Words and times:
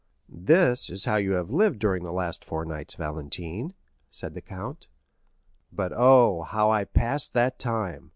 "This 0.43 0.89
is 0.89 1.05
how 1.05 1.17
you 1.17 1.33
have 1.33 1.51
lived 1.51 1.77
during 1.77 2.01
the 2.01 2.11
last 2.11 2.43
four 2.43 2.65
nights, 2.65 2.95
Valentine," 2.95 3.75
said 4.09 4.33
the 4.33 4.41
count. 4.41 4.87
"But, 5.71 5.93
oh, 5.95 6.41
how 6.41 6.71
I 6.71 6.85
passed 6.85 7.33
that 7.35 7.59
time! 7.59 8.09